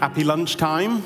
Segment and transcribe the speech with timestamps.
[0.00, 1.02] Happy lunchtime.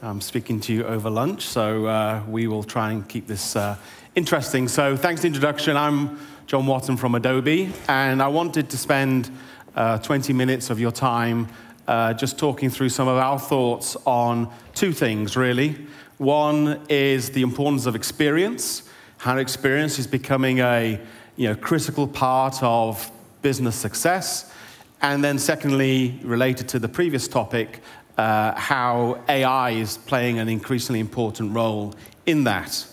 [0.00, 3.76] I'm speaking to you over lunch, so uh, we will try and keep this uh,
[4.14, 4.66] interesting.
[4.66, 5.76] So, thanks for the introduction.
[5.76, 9.30] I'm John Watton from Adobe, and I wanted to spend
[9.76, 11.48] uh, 20 minutes of your time
[11.86, 15.76] uh, just talking through some of our thoughts on two things, really.
[16.16, 20.98] One is the importance of experience, how experience is becoming a
[21.36, 23.10] you know, critical part of
[23.42, 24.47] business success.
[25.00, 27.80] And then, secondly, related to the previous topic,
[28.16, 31.94] uh, how AI is playing an increasingly important role
[32.26, 32.84] in that.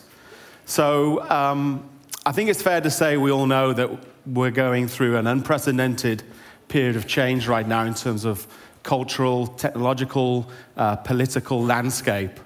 [0.65, 1.89] So, um,
[2.25, 3.89] I think it's fair to say we all know that
[4.25, 6.23] we're going through an unprecedented
[6.67, 8.47] period of change right now in terms of
[8.83, 12.39] cultural, technological, uh, political landscape.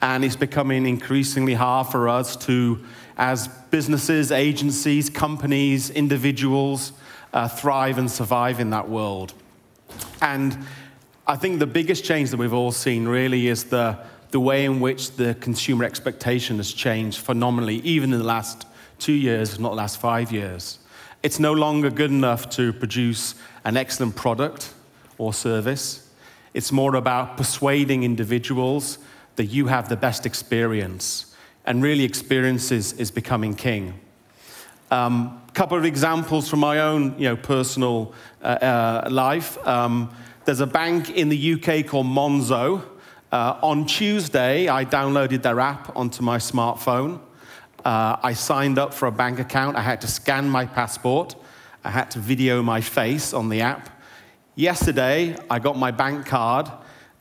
[0.00, 2.82] And it's becoming increasingly hard for us to,
[3.16, 6.92] as businesses, agencies, companies, individuals,
[7.32, 9.34] uh, thrive and survive in that world.
[10.20, 10.56] And
[11.26, 13.98] I think the biggest change that we've all seen really is the,
[14.30, 18.66] the way in which the consumer expectation has changed phenomenally, even in the last
[18.98, 20.78] two years, if not the last five years.
[21.22, 24.72] It's no longer good enough to produce an excellent product
[25.18, 26.08] or service.
[26.54, 28.98] It's more about persuading individuals
[29.36, 31.34] that you have the best experience.
[31.64, 33.94] And really, experience is, is becoming king.
[34.90, 39.58] Um, couple of examples from my own you know, personal uh, uh, life.
[39.66, 40.10] Um,
[40.46, 42.82] there's a bank in the UK called Monzo.
[43.30, 47.20] Uh, on Tuesday, I downloaded their app onto my smartphone.
[47.84, 49.76] Uh, I signed up for a bank account.
[49.76, 51.34] I had to scan my passport.
[51.84, 53.90] I had to video my face on the app.
[54.54, 56.70] Yesterday, I got my bank card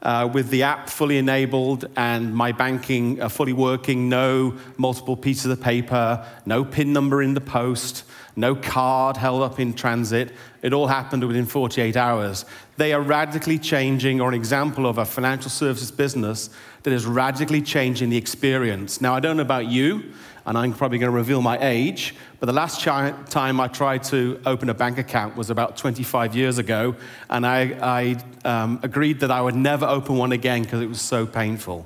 [0.01, 5.51] uh, with the app fully enabled and my banking uh, fully working, no multiple pieces
[5.51, 8.03] of paper, no PIN number in the post,
[8.35, 10.31] no card held up in transit.
[10.61, 12.45] It all happened within 48 hours.
[12.77, 16.49] They are radically changing, or an example of a financial services business
[16.83, 19.01] that is radically changing the experience.
[19.01, 20.13] Now, I don't know about you,
[20.45, 24.41] and I'm probably going to reveal my age, but the last time I tried to
[24.45, 26.95] open a bank account was about 25 years ago,
[27.29, 31.01] and I, I um, agreed that I would never open one again because it was
[31.01, 31.85] so painful.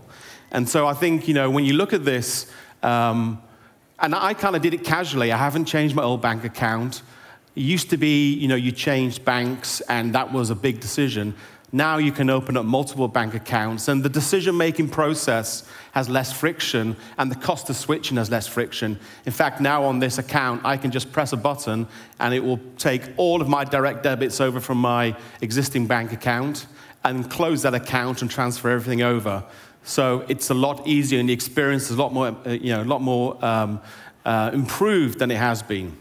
[0.52, 2.50] And so I think, you know, when you look at this,
[2.82, 3.42] um,
[4.00, 7.02] and I kind of did it casually, I haven't changed my old bank account.
[7.56, 11.36] It used to be, you know, you changed banks, and that was a big decision.
[11.75, 16.31] Now you can open up multiple bank accounts, and the decision making process has less
[16.31, 18.97] friction, and the cost of switching has less friction.
[19.25, 21.86] In fact, now on this account, I can just press a button,
[22.18, 26.68] and it will take all of my direct debits over from my existing bank account
[27.03, 29.44] and close that account and transfer everything over.
[29.84, 32.84] So it's a lot easier, and the experience is a lot more, uh, you know,
[32.84, 33.81] a lot more um,
[34.24, 35.97] uh, improved than it has been.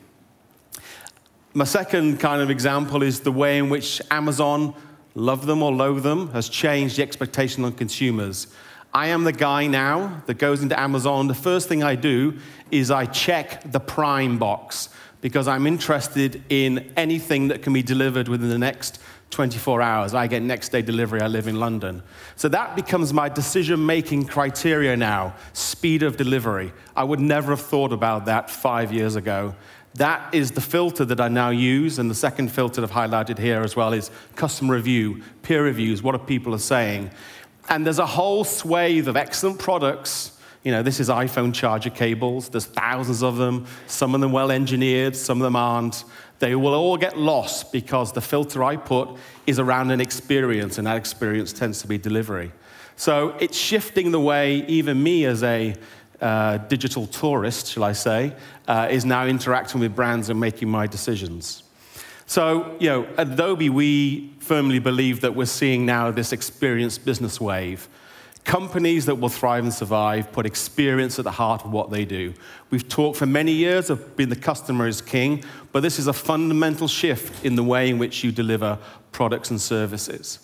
[1.53, 4.73] My second kind of example is the way in which Amazon
[5.15, 8.49] love them or loathe them, has changed the expectation on consumers.
[8.93, 11.27] I am the guy now that goes into Amazon.
[11.27, 12.39] The first thing I do
[12.71, 14.89] is I check the Prime box
[15.21, 20.15] because I'm interested in anything that can be delivered within the next 24 hours.
[20.15, 22.03] I get next day delivery, I live in London.
[22.37, 26.73] So that becomes my decision making criteria now speed of delivery.
[26.95, 29.57] I would never have thought about that five years ago.
[29.95, 31.99] That is the filter that I now use.
[31.99, 36.15] And the second filter I've highlighted here as well is customer review, peer reviews, what
[36.15, 37.11] are people are saying.
[37.69, 40.33] And there's a whole swathe of excellent products.
[40.65, 42.49] You know, this is iPhone charger cables.
[42.49, 43.67] There's thousands of them.
[43.87, 46.05] Some of them well engineered, some of them aren't.
[46.41, 49.11] They will all get lost because the filter I put
[49.47, 52.51] is around an experience, and that experience tends to be delivery.
[52.97, 55.75] So it's shifting the way even me as a
[56.21, 58.33] uh, digital tourist, shall I say,
[58.69, 61.63] uh, is now interacting with brands and making my decisions.
[62.27, 67.41] So, you know, at Adobe, we firmly believe that we're seeing now this experience business
[67.41, 67.89] wave.
[68.45, 72.35] Companies that will thrive and survive put experience at the heart of what they do.
[72.71, 75.43] We've talked for many years of being the customer is king,
[75.73, 78.79] but this is a fundamental shift in the way in which you deliver
[79.13, 80.41] products and services.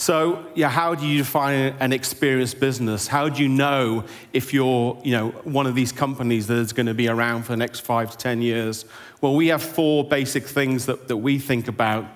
[0.00, 3.06] So, yeah, how do you define an experienced business?
[3.06, 6.86] How do you know if you're, you know, one of these companies that is going
[6.86, 8.86] to be around for the next five to 10 years?
[9.20, 12.06] Well, we have four basic things that, that we think about.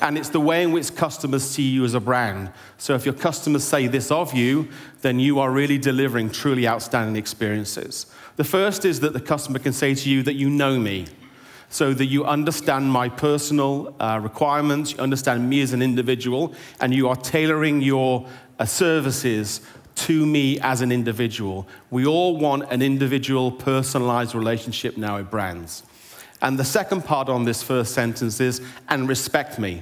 [0.00, 2.52] And it's the way in which customers see you as a brand.
[2.78, 4.68] So if your customers say this of you,
[5.00, 8.06] then you are really delivering truly outstanding experiences.
[8.36, 11.06] The first is that the customer can say to you that you know me
[11.72, 16.92] so that you understand my personal uh, requirements, you understand me as an individual, and
[16.92, 18.28] you are tailoring your
[18.58, 19.62] uh, services
[19.94, 21.66] to me as an individual.
[21.90, 25.82] We all want an individual, personalized relationship now with brands.
[26.42, 28.60] And the second part on this first sentence is,
[28.90, 29.80] and respect me.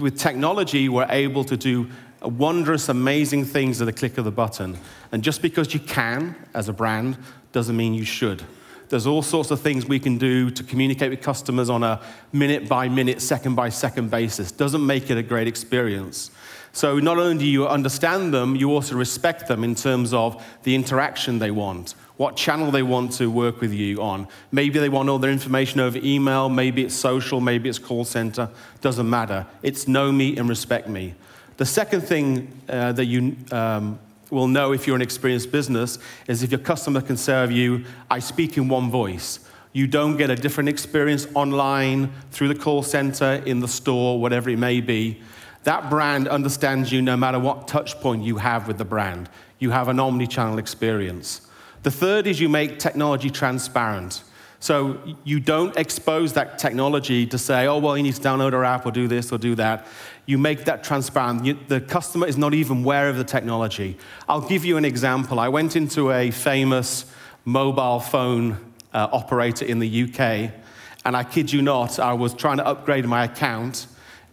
[0.00, 1.90] With technology, we're able to do
[2.22, 4.78] wondrous, amazing things at a click of the button.
[5.12, 7.18] And just because you can as a brand
[7.52, 8.42] doesn't mean you should.
[8.88, 12.00] There's all sorts of things we can do to communicate with customers on a
[12.32, 14.50] minute by minute, second by second basis.
[14.50, 16.30] Doesn't make it a great experience.
[16.72, 20.74] So not only do you understand them, you also respect them in terms of the
[20.74, 24.28] interaction they want, what channel they want to work with you on.
[24.52, 28.48] Maybe they want all their information over email, maybe it's social, maybe it's call center,
[28.80, 29.46] doesn't matter.
[29.62, 31.14] It's know me and respect me.
[31.56, 33.98] The second thing uh, that you um,
[34.30, 38.18] will know if you're an experienced business is if your customer can of you, I
[38.18, 39.40] speak in one voice.
[39.72, 44.50] You don't get a different experience online, through the call center, in the store, whatever
[44.50, 45.20] it may be.
[45.64, 49.28] That brand understands you no matter what touch point you have with the brand.
[49.58, 51.42] You have an omni channel experience.
[51.82, 54.22] The third is you make technology transparent.
[54.60, 58.64] So you don't expose that technology to say, oh, well, you need to download our
[58.64, 59.86] app or do this or do that.
[60.28, 61.46] You make that transparent.
[61.46, 63.96] You, the customer is not even aware of the technology.
[64.28, 65.40] I'll give you an example.
[65.40, 67.06] I went into a famous
[67.46, 68.58] mobile phone
[68.92, 70.52] uh, operator in the UK,
[71.06, 73.86] and I kid you not, I was trying to upgrade my account,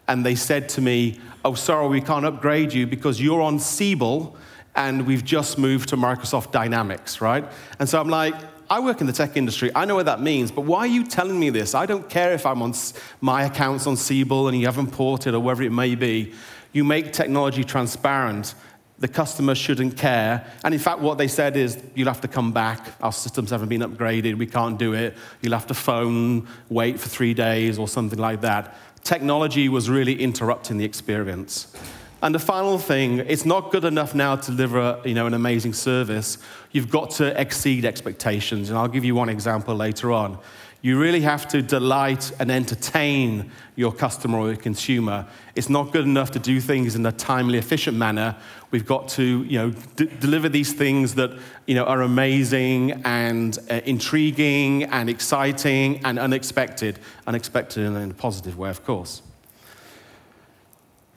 [0.09, 4.35] and they said to me, oh, sorry, we can't upgrade you because you're on Siebel,
[4.75, 7.45] and we've just moved to Microsoft Dynamics, right?
[7.79, 8.35] And so I'm like,
[8.69, 9.71] I work in the tech industry.
[9.75, 11.75] I know what that means, but why are you telling me this?
[11.75, 12.73] I don't care if I'm on
[13.21, 16.33] my account's on Siebel and you haven't ported or whatever it may be.
[16.73, 18.55] You make technology transparent.
[18.97, 20.51] The customer shouldn't care.
[20.63, 22.95] And in fact, what they said is, you'll have to come back.
[23.01, 24.37] Our systems haven't been upgraded.
[24.37, 25.15] We can't do it.
[25.41, 28.75] You'll have to phone, wait for three days or something like that.
[29.03, 31.75] Technology was really interrupting the experience.
[32.21, 35.73] And the final thing, it's not good enough now to deliver you know, an amazing
[35.73, 36.37] service.
[36.71, 38.69] You've got to exceed expectations.
[38.69, 40.39] And I'll give you one example later on.
[40.81, 45.25] You really have to delight and entertain your customer or your consumer.
[45.55, 48.35] It's not good enough to do things in a timely, efficient manner.
[48.69, 51.31] We've got to you know, d- deliver these things that
[51.65, 56.99] you know, are amazing and uh, intriguing and exciting and unexpected.
[57.25, 59.23] Unexpected in a positive way, of course.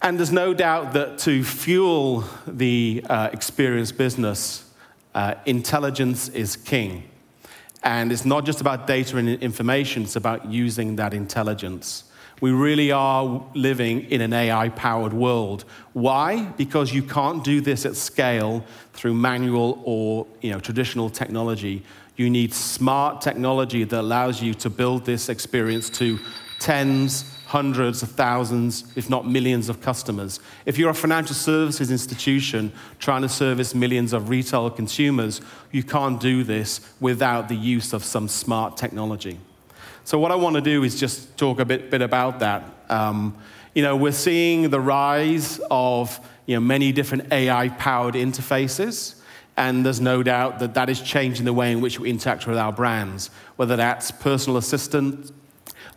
[0.01, 4.71] And there's no doubt that to fuel the uh, experience business,
[5.15, 7.09] uh, intelligence is king.
[7.83, 12.05] And it's not just about data and information, it's about using that intelligence.
[12.41, 15.65] We really are living in an AI powered world.
[15.93, 16.45] Why?
[16.57, 21.83] Because you can't do this at scale through manual or you know, traditional technology.
[22.15, 26.21] You need smart technology that allows you to build this experience to
[26.61, 30.39] tens, hundreds of thousands, if not millions of customers.
[30.67, 35.41] If you're a financial services institution trying to service millions of retail consumers,
[35.73, 39.41] you can't do this without the use of some smart technology.
[40.05, 42.65] So, what I want to do is just talk a bit, bit about that.
[42.91, 43.35] Um,
[43.75, 49.15] you know, we're seeing the rise of you know, many different AI powered interfaces.
[49.57, 52.59] And there's no doubt that that is changing the way in which we interact with
[52.59, 55.33] our brands, whether that's personal assistant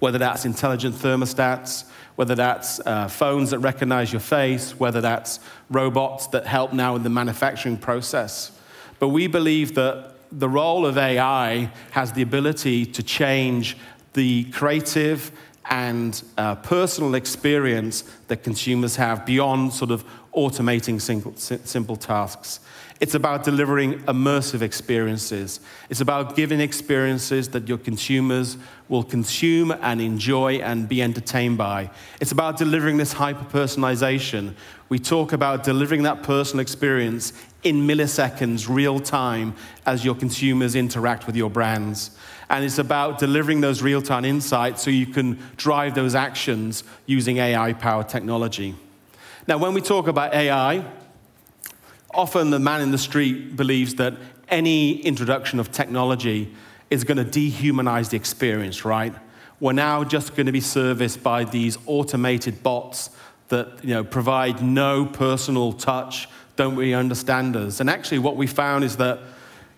[0.01, 5.39] whether that's intelligent thermostats, whether that's uh, phones that recognize your face, whether that's
[5.69, 8.51] robots that help now in the manufacturing process.
[8.97, 13.77] But we believe that the role of AI has the ability to change
[14.13, 15.31] the creative
[15.71, 20.03] and uh, personal experience that consumers have beyond sort of
[20.35, 22.59] automating simple, simple tasks.
[22.99, 25.59] It's about delivering immersive experiences.
[25.89, 28.57] It's about giving experiences that your consumers
[28.89, 31.89] will consume and enjoy and be entertained by.
[32.19, 34.53] It's about delivering this hyper personalization.
[34.91, 37.31] We talk about delivering that personal experience
[37.63, 39.55] in milliseconds, real time,
[39.85, 42.11] as your consumers interact with your brands.
[42.49, 47.37] And it's about delivering those real time insights so you can drive those actions using
[47.37, 48.75] AI powered technology.
[49.47, 50.85] Now, when we talk about AI,
[52.13, 54.13] Often the man in the street believes that
[54.49, 56.53] any introduction of technology
[56.89, 59.13] is going to dehumanize the experience, right?
[59.61, 63.11] We're now just going to be serviced by these automated bots
[63.51, 66.27] that you know, provide no personal touch,
[66.57, 67.79] don't really understand us.
[67.79, 69.19] And actually, what we found is that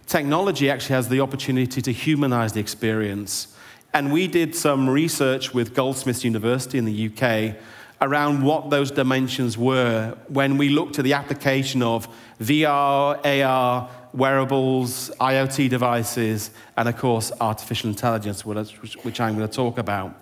[0.07, 3.55] technology actually has the opportunity to humanize the experience.
[3.93, 7.55] And we did some research with Goldsmiths University in the UK
[8.01, 12.07] around what those dimensions were when we looked at the application of
[12.41, 19.77] VR, AR, wearables, IoT devices, and of course, artificial intelligence, which I'm going to talk
[19.77, 20.13] about.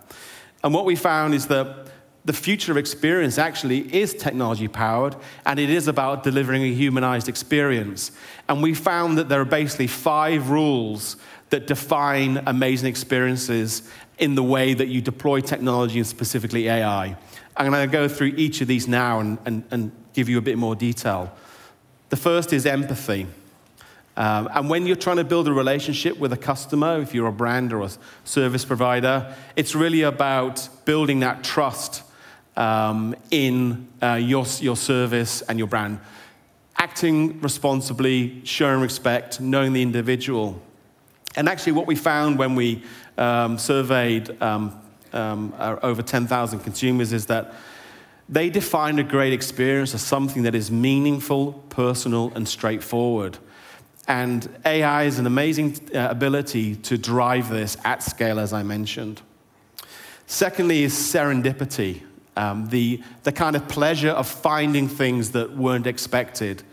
[0.63, 1.88] And what we found is that
[2.23, 7.27] the future of experience actually is technology powered, and it is about delivering a humanized
[7.27, 8.11] experience.
[8.47, 11.17] And we found that there are basically five rules
[11.49, 17.17] that define amazing experiences in the way that you deploy technology and specifically AI.
[17.57, 20.41] I'm going to go through each of these now and, and, and give you a
[20.41, 21.33] bit more detail.
[22.09, 23.25] The first is empathy.
[24.15, 27.31] Um, and when you're trying to build a relationship with a customer, if you're a
[27.31, 27.89] brand or a
[28.25, 32.03] service provider, it's really about building that trust
[32.58, 36.00] um, in uh, your, your service and your brand.
[36.77, 40.62] Acting responsibly, showing respect, knowing the individual.
[41.36, 42.84] And actually, what we found when we
[43.17, 44.79] um, surveyed um,
[45.13, 47.53] um, over 10,000 consumers is that
[48.27, 53.38] they define a great experience as something that is meaningful, personal, and straightforward.
[54.08, 59.22] And AI is an amazing uh, ability to drive this at scale, as I mentioned.
[60.27, 62.01] Secondly, is serendipity,
[62.38, 66.63] um, the, the kind of pleasure of finding things that weren't expected.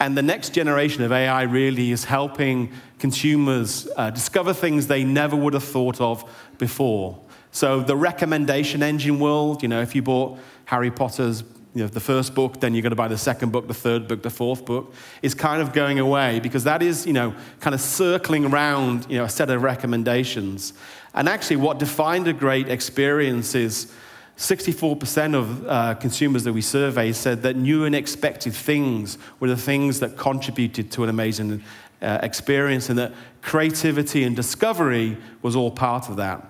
[0.00, 5.34] And the next generation of AI really is helping consumers uh, discover things they never
[5.34, 6.24] would have thought of
[6.58, 7.20] before.
[7.50, 11.42] So, the recommendation engine world, you know, if you bought Harry Potter's
[11.74, 14.08] you know, the first book, then you're going to buy the second book, the third
[14.08, 17.74] book, the fourth book, is kind of going away because that is, you know, kind
[17.74, 20.72] of circling around, you know, a set of recommendations.
[21.14, 23.92] And actually, what defined a great experience is
[24.38, 29.56] 64% of uh, consumers that we surveyed said that new and expected things were the
[29.56, 31.60] things that contributed to an amazing
[32.00, 36.46] uh, experience, and that creativity and discovery was all part of that.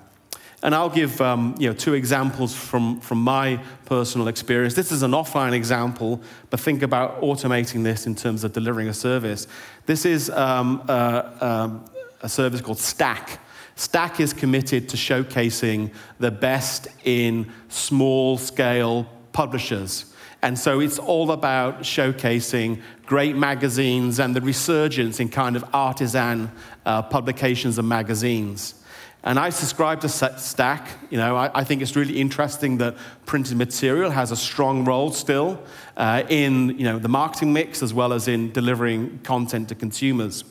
[0.62, 4.75] And I'll give um, you know, two examples from, from my personal experience.
[4.75, 8.95] This is an offline example, but think about automating this in terms of delivering a
[8.95, 9.47] service.
[9.87, 11.85] This is um, a, um,
[12.21, 13.40] a service called Stack.
[13.79, 20.13] Stack is committed to showcasing the best in small scale publishers.
[20.43, 26.51] And so it's all about showcasing great magazines and the resurgence in kind of artisan
[26.85, 28.75] uh, publications and magazines.
[29.23, 30.89] And I subscribe to Stack.
[31.11, 35.13] You know, I, I, think it's really interesting that printed material has a strong role
[35.13, 35.63] still
[35.97, 40.43] uh, in you know, the marketing mix as well as in delivering content to consumers.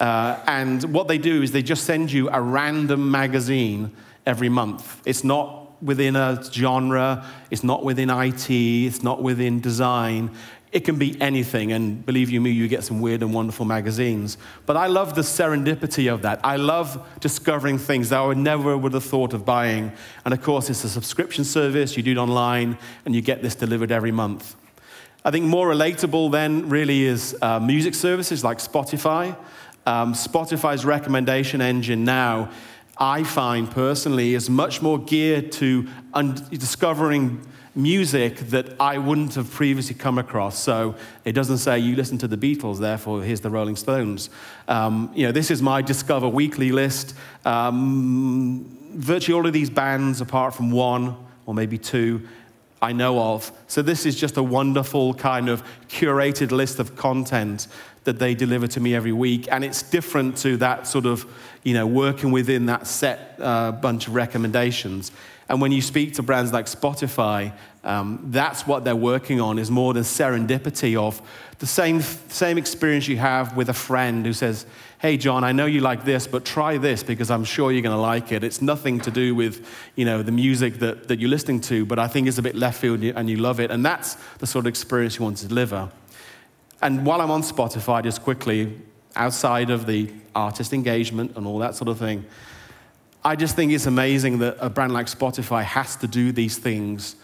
[0.00, 3.92] Uh, and what they do is they just send you a random magazine
[4.26, 5.00] every month.
[5.04, 10.30] It's not within a genre, it's not within IT, it's not within design.
[10.72, 14.38] It can be anything, and believe you me, you get some weird and wonderful magazines.
[14.66, 16.40] But I love the serendipity of that.
[16.42, 19.92] I love discovering things that I would never would have thought of buying.
[20.24, 23.54] And of course, it's a subscription service, you do it online, and you get this
[23.54, 24.56] delivered every month.
[25.24, 29.36] I think more relatable then really is uh, music services like Spotify.
[29.86, 32.50] Um, Spotify's recommendation engine now,
[32.96, 37.40] I find personally, is much more geared to un- discovering
[37.74, 40.58] music that I wouldn't have previously come across.
[40.58, 44.30] So it doesn't say you listen to the Beatles, therefore here's the Rolling Stones.
[44.68, 47.14] Um, you know, this is my Discover Weekly list.
[47.44, 52.26] Um, virtually all of these bands, apart from one or maybe two,
[52.80, 53.50] I know of.
[53.66, 57.66] So this is just a wonderful kind of curated list of content
[58.04, 61.26] that they deliver to me every week, and it's different to that sort of,
[61.62, 65.10] you know, working within that set uh, bunch of recommendations.
[65.48, 69.70] And when you speak to brands like Spotify, um, that's what they're working on is
[69.70, 71.20] more the serendipity of
[71.58, 74.64] the same, same experience you have with a friend who says,
[74.98, 77.94] hey, John, I know you like this, but try this because I'm sure you're going
[77.94, 78.42] to like it.
[78.42, 81.98] It's nothing to do with, you know, the music that, that you're listening to, but
[81.98, 83.70] I think it's a bit left field and you love it.
[83.70, 85.90] And that's the sort of experience you want to deliver.
[86.84, 88.78] And while I'm on Spotify, just quickly,
[89.16, 92.26] outside of the artist engagement and all that sort of thing,
[93.24, 97.16] I just think it's amazing that a brand like Spotify has to do these things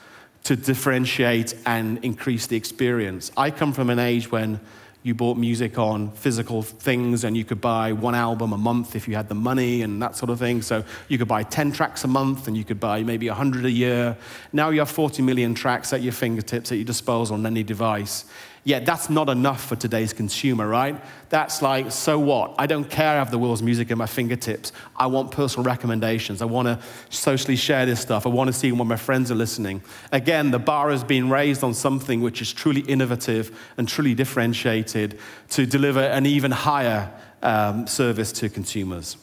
[0.45, 3.31] to differentiate and increase the experience.
[3.37, 4.61] I come from an age when
[5.03, 9.07] you bought music on physical things and you could buy one album a month if
[9.07, 10.63] you had the money and that sort of thing.
[10.63, 13.71] So you could buy 10 tracks a month and you could buy maybe 100 a
[13.71, 14.17] year.
[14.55, 18.25] Now you have 40 million tracks at your fingertips, at your disposal on any device.
[18.63, 21.03] Yet that's not enough for today's consumer, right?
[21.31, 22.55] That's like, so what?
[22.59, 24.73] I don't care I have the world's music at my fingertips.
[24.97, 26.43] I want personal recommendations.
[26.43, 28.27] I want to socially share this stuff.
[28.27, 29.81] I want to see when my friends are listening.
[30.13, 35.19] Again, the bar has been raised on something which is truly innovative and truly differentiated
[35.51, 37.11] to deliver an even higher
[37.43, 39.17] um, service to consumers.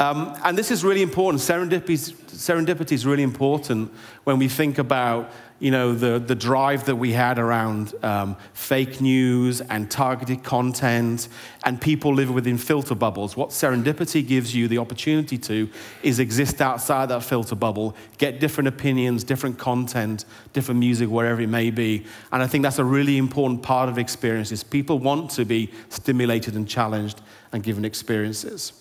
[0.00, 1.42] Um, and this is really important.
[1.42, 3.92] Serendipity, is really important
[4.24, 9.02] when we think about you know, the, the drive that we had around um, fake
[9.02, 11.28] news and targeted content,
[11.64, 13.36] and people living within filter bubbles.
[13.36, 15.68] What serendipity gives you the opportunity to
[16.02, 21.48] is exist outside that filter bubble, get different opinions, different content, different music, wherever it
[21.48, 22.06] may be.
[22.32, 24.64] And I think that's a really important part of experiences.
[24.64, 27.20] People want to be stimulated and challenged
[27.52, 28.72] and given experiences.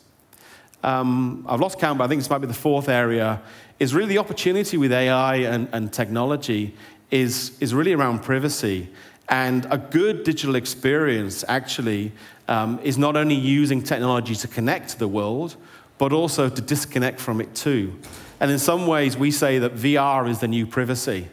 [0.83, 3.41] Um, I've lost count, but I think this might be the fourth area,
[3.79, 6.75] is really the opportunity with AI and, and technology
[7.11, 8.89] is, is really around privacy.
[9.29, 12.11] And a good digital experience actually
[12.47, 15.55] um, is not only using technology to connect to the world,
[15.97, 17.97] but also to disconnect from it too.
[18.39, 21.27] And in some ways, we say that VR is the new privacy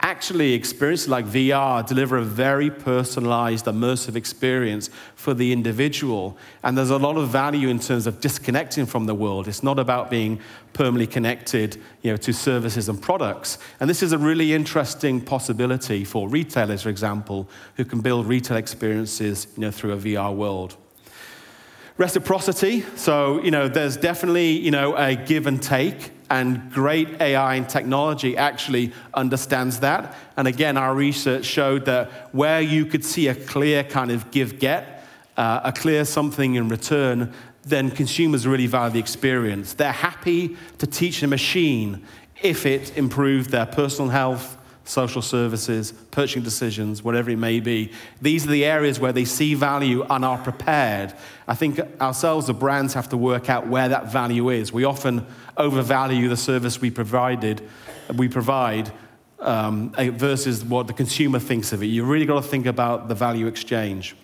[0.00, 6.36] actually experiences like VR deliver a very personalized, immersive experience for the individual.
[6.62, 9.48] And there's a lot of value in terms of disconnecting from the world.
[9.48, 10.40] It's not about being
[10.72, 13.58] permanently connected you know, to services and products.
[13.80, 18.56] And this is a really interesting possibility for retailers, for example, who can build retail
[18.56, 20.76] experiences you know, through a VR world.
[21.98, 22.82] Reciprocity.
[22.96, 27.66] So, you know, there's definitely, you know, a give and take and great AI and
[27.66, 30.14] technology actually understands that.
[30.36, 34.58] And again, our research showed that where you could see a clear kind of give
[34.58, 35.04] get,
[35.38, 39.72] uh, a clear something in return, then consumers really value the experience.
[39.72, 42.04] They're happy to teach a machine
[42.42, 47.92] if it improved their personal health, social services, purchasing decisions, whatever it may be.
[48.22, 51.12] These are the areas where they see value and are prepared.
[51.48, 54.72] I think ourselves, the brands, have to work out where that value is.
[54.72, 55.26] We often
[55.56, 57.68] overvalue the service we provided,
[58.14, 58.92] we provide
[59.40, 61.86] um, versus what the consumer thinks of it.
[61.86, 64.16] You really got to think about the value exchange.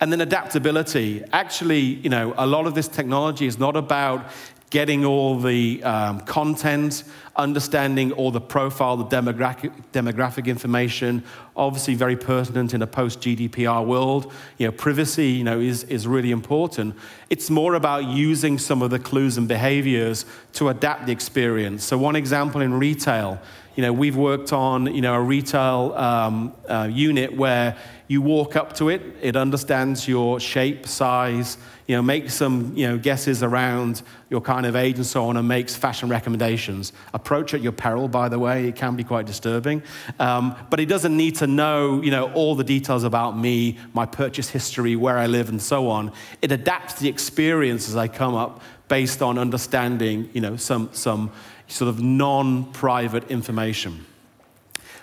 [0.00, 1.24] And then adaptability.
[1.32, 4.26] Actually, you know, a lot of this technology is not about
[4.70, 7.04] getting all the um, content,
[7.36, 11.22] understanding all the profile, the demographic, demographic information,
[11.56, 14.32] obviously very pertinent in a post-GDPR world.
[14.58, 16.96] You know, privacy, you know, is, is really important.
[17.30, 21.84] It's more about using some of the clues and behaviors to adapt the experience.
[21.84, 23.40] So one example in retail,
[23.76, 28.54] you know, we've worked on, you know, a retail um, uh, unit where you walk
[28.54, 31.56] up to it, it understands your shape, size,
[31.86, 35.36] you know, makes some, you know, guesses around your kind of age and so on,
[35.36, 36.92] and makes fashion recommendations.
[37.14, 39.82] Approach at your peril, by the way, it can be quite disturbing.
[40.18, 44.06] Um, but it doesn't need to know, you know, all the details about me, my
[44.06, 46.12] purchase history, where I live, and so on.
[46.42, 51.32] It adapts the experience as I come up based on understanding, you know, some, some
[51.68, 54.04] sort of non private information.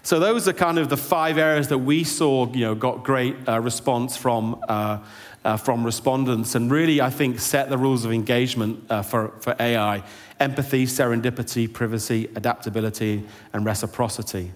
[0.04, 3.36] So those are kind of the five areas that we saw, you know, got great
[3.48, 4.98] uh, response from, uh,
[5.46, 9.56] uh, from respondents and really, I think, set the rules of engagement uh, for, for
[9.60, 10.04] AI.
[10.40, 14.52] Empathy, serendipity, privacy, adaptability, and reciprocity.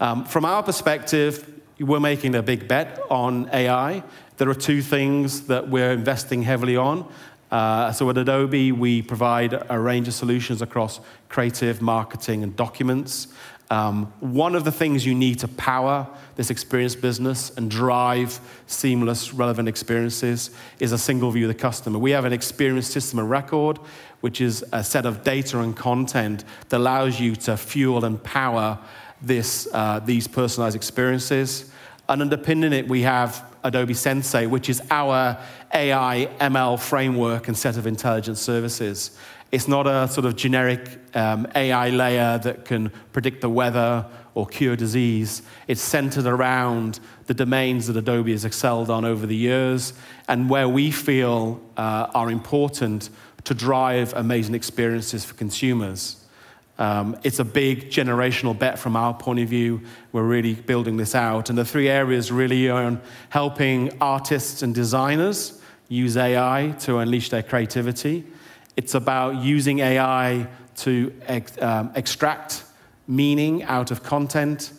[0.00, 4.02] Um, from our perspective, we're making a big bet on AI.
[4.38, 7.12] There are two things that we're investing heavily on.
[7.50, 13.28] Uh, so at Adobe, we provide a range of solutions across creative, marketing, and documents.
[13.70, 19.34] Um, one of the things you need to power this experience business and drive seamless,
[19.34, 20.50] relevant experiences
[20.80, 21.98] is a single view of the customer.
[21.98, 23.78] We have an experience system of record,
[24.20, 28.78] which is a set of data and content that allows you to fuel and power
[29.20, 31.70] this, uh, these personalized experiences.
[32.08, 35.38] And underpinning it, we have Adobe Sensei, which is our
[35.74, 39.18] AI ML framework and set of intelligence services.
[39.52, 44.46] It's not a sort of generic um, AI layer that can predict the weather or
[44.46, 45.42] cure disease.
[45.66, 49.92] It's centered around the domains that Adobe has excelled on over the years
[50.28, 53.10] and where we feel uh, are important
[53.44, 56.24] to drive amazing experiences for consumers.
[56.78, 59.80] Um, it's a big generational bet from our point of view.
[60.12, 61.50] We're really building this out.
[61.50, 67.42] And the three areas really are helping artists and designers use AI to unleash their
[67.42, 68.24] creativity.
[68.76, 70.46] It's about using AI
[70.82, 72.64] to ex- um, extract
[73.06, 74.72] meaning out of content.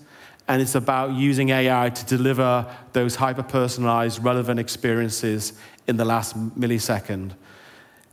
[0.48, 5.54] And it's about using AI to deliver those hyper personalized, relevant experiences
[5.88, 7.34] in the last millisecond.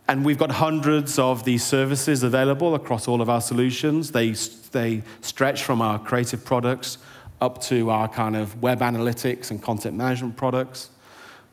[0.08, 4.12] And we've got hundreds of these services available across all of our solutions.
[4.12, 4.30] They,
[4.70, 6.98] they stretch from our creative products
[7.40, 10.90] up to our kind of web analytics and content management products.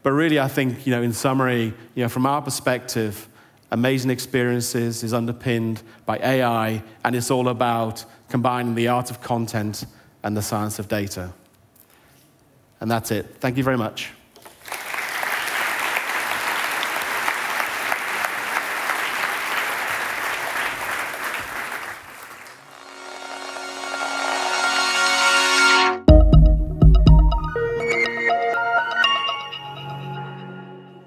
[0.04, 3.28] But really, I think, you know, in summary, you know, from our perspective,
[3.74, 9.86] amazing experiences is underpinned by AI, and it's all about combining the art of content
[10.24, 11.34] and the science of data.
[12.80, 13.26] And that's it.
[13.40, 14.12] Thank you very much.